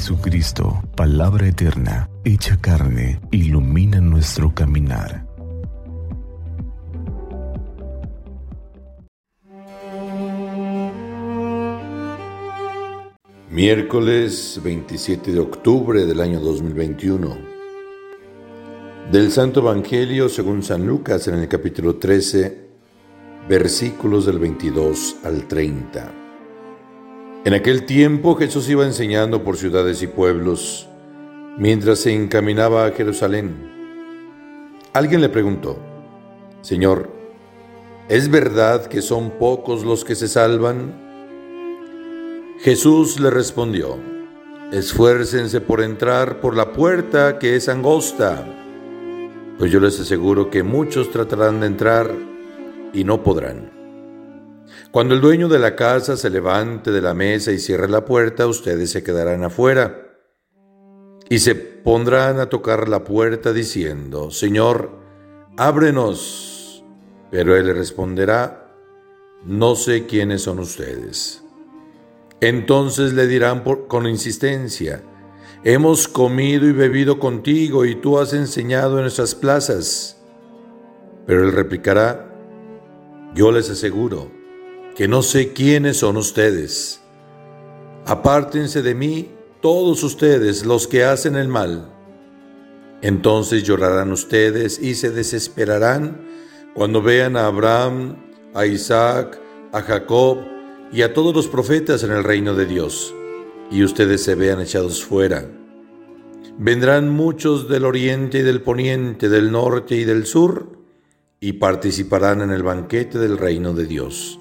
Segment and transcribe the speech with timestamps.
[0.00, 5.26] Jesucristo, palabra eterna, hecha carne, ilumina nuestro caminar.
[13.50, 17.36] Miércoles 27 de octubre del año 2021.
[19.12, 22.70] Del Santo Evangelio según San Lucas en el capítulo 13,
[23.50, 26.19] versículos del 22 al 30.
[27.42, 30.86] En aquel tiempo Jesús iba enseñando por ciudades y pueblos
[31.56, 33.54] mientras se encaminaba a Jerusalén.
[34.92, 35.78] Alguien le preguntó,
[36.60, 37.08] Señor,
[38.10, 40.92] ¿es verdad que son pocos los que se salvan?
[42.60, 43.96] Jesús le respondió,
[44.70, 48.44] esfuércense por entrar por la puerta que es angosta,
[49.58, 52.14] pues yo les aseguro que muchos tratarán de entrar
[52.92, 53.79] y no podrán.
[54.92, 58.48] Cuando el dueño de la casa se levante de la mesa y cierre la puerta,
[58.48, 60.18] ustedes se quedarán afuera
[61.28, 64.90] y se pondrán a tocar la puerta diciendo, Señor,
[65.56, 66.84] ábrenos.
[67.30, 68.74] Pero él responderá,
[69.44, 71.44] no sé quiénes son ustedes.
[72.40, 75.04] Entonces le dirán con insistencia,
[75.62, 80.20] hemos comido y bebido contigo y tú has enseñado en nuestras plazas.
[81.28, 82.34] Pero él replicará,
[83.36, 84.39] yo les aseguro
[84.96, 87.00] que no sé quiénes son ustedes.
[88.06, 91.92] Apártense de mí todos ustedes los que hacen el mal.
[93.02, 96.28] Entonces llorarán ustedes y se desesperarán
[96.74, 98.16] cuando vean a Abraham,
[98.54, 99.40] a Isaac,
[99.72, 100.38] a Jacob,
[100.92, 103.14] y a todos los profetas en el reino de Dios,
[103.70, 105.48] y ustedes se vean echados fuera.
[106.58, 110.78] Vendrán muchos del oriente y del poniente, del norte y del sur,
[111.38, 114.40] y participarán en el banquete del reino de Dios.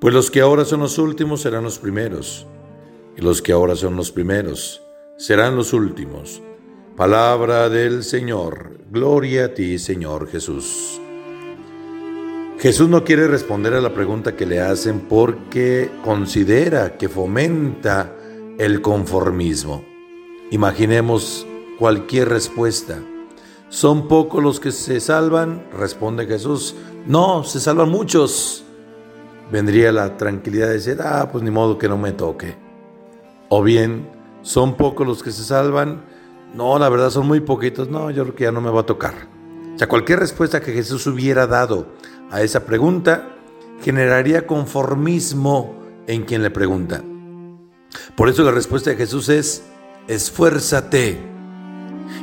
[0.00, 2.46] Pues los que ahora son los últimos serán los primeros,
[3.16, 4.80] y los que ahora son los primeros
[5.16, 6.40] serán los últimos.
[6.96, 8.78] Palabra del Señor.
[8.90, 11.00] Gloria a ti, Señor Jesús.
[12.60, 18.14] Jesús no quiere responder a la pregunta que le hacen porque considera que fomenta
[18.58, 19.84] el conformismo.
[20.52, 21.44] Imaginemos
[21.78, 23.00] cualquier respuesta.
[23.68, 25.68] ¿Son pocos los que se salvan?
[25.72, 26.76] Responde Jesús.
[27.06, 28.64] No, se salvan muchos.
[29.50, 32.56] Vendría la tranquilidad de decir, ah, pues ni modo que no me toque.
[33.48, 34.08] O bien,
[34.42, 36.02] ¿son pocos los que se salvan?
[36.54, 37.88] No, la verdad son muy poquitos.
[37.88, 39.14] No, yo creo que ya no me va a tocar.
[39.74, 41.86] O sea, cualquier respuesta que Jesús hubiera dado
[42.30, 43.28] a esa pregunta
[43.82, 45.76] generaría conformismo
[46.06, 47.02] en quien le pregunta.
[48.16, 49.62] Por eso la respuesta de Jesús es,
[50.08, 51.18] esfuérzate.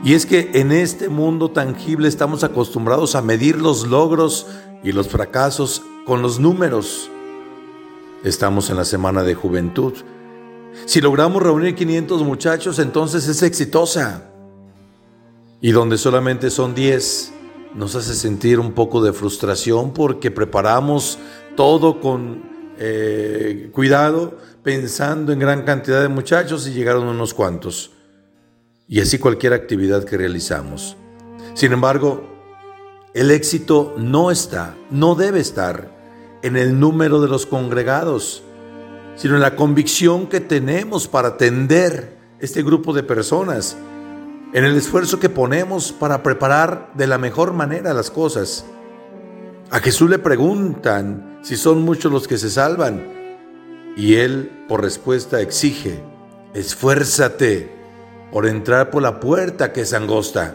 [0.03, 4.47] Y es que en este mundo tangible estamos acostumbrados a medir los logros
[4.83, 7.09] y los fracasos con los números.
[8.23, 9.93] Estamos en la semana de juventud.
[10.85, 14.29] Si logramos reunir 500 muchachos, entonces es exitosa.
[15.61, 17.33] Y donde solamente son 10,
[17.75, 21.17] nos hace sentir un poco de frustración porque preparamos
[21.55, 22.43] todo con
[22.77, 27.91] eh, cuidado, pensando en gran cantidad de muchachos y llegaron unos cuantos.
[28.87, 30.97] Y así cualquier actividad que realizamos.
[31.53, 32.35] Sin embargo,
[33.13, 35.94] el éxito no está, no debe estar
[36.45, 38.43] en el número de los congregados,
[39.15, 43.75] sino en la convicción que tenemos para atender este grupo de personas
[44.53, 48.63] en el esfuerzo que ponemos para preparar de la mejor manera las cosas.
[49.71, 53.03] A Jesús le preguntan si son muchos los que se salvan
[53.97, 55.99] y él por respuesta exige,
[56.53, 57.71] esfuérzate
[58.31, 60.53] por entrar por la puerta que es angosta.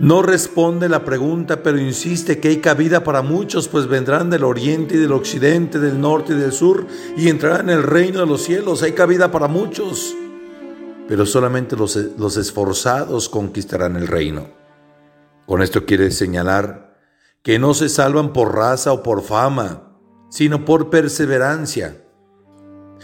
[0.00, 4.96] No responde la pregunta, pero insiste que hay cabida para muchos, pues vendrán del oriente
[4.96, 8.42] y del occidente, del norte y del sur, y entrarán en el reino de los
[8.42, 8.82] cielos.
[8.82, 10.16] Hay cabida para muchos
[11.10, 14.46] pero solamente los, los esforzados conquistarán el reino.
[15.44, 16.96] Con esto quiere señalar
[17.42, 22.04] que no se salvan por raza o por fama, sino por perseverancia.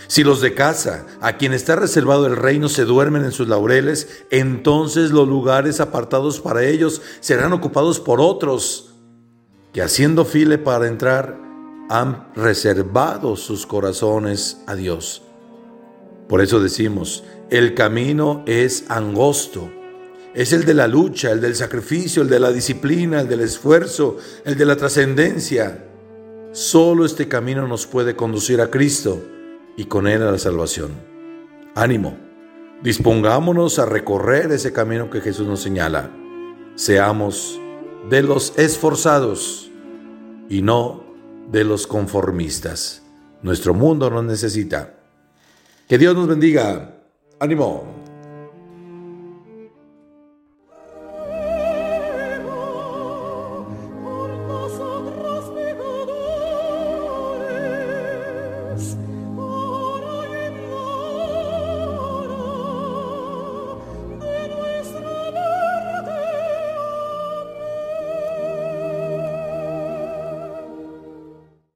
[0.09, 4.25] Si los de casa, a quien está reservado el reino, se duermen en sus laureles,
[4.31, 8.95] entonces los lugares apartados para ellos serán ocupados por otros,
[9.73, 11.39] que haciendo file para entrar,
[11.89, 15.23] han reservado sus corazones a Dios.
[16.29, 19.71] Por eso decimos, el camino es angosto.
[20.35, 24.19] Es el de la lucha, el del sacrificio, el de la disciplina, el del esfuerzo,
[24.45, 25.85] el de la trascendencia.
[26.53, 29.23] Solo este camino nos puede conducir a Cristo
[29.77, 30.93] y con Él a la salvación.
[31.75, 32.17] Ánimo,
[32.83, 36.11] dispongámonos a recorrer ese camino que Jesús nos señala.
[36.75, 37.61] Seamos
[38.09, 39.71] de los esforzados
[40.49, 41.05] y no
[41.51, 43.03] de los conformistas.
[43.43, 44.95] Nuestro mundo nos necesita.
[45.89, 46.97] Que Dios nos bendiga
[47.39, 47.96] ánimo.